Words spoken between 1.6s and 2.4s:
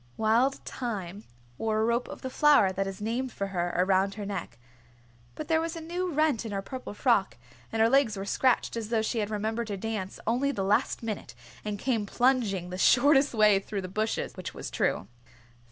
a rope of the